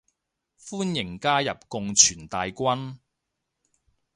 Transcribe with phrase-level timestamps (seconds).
[0.59, 2.97] 歡迎加入共存大軍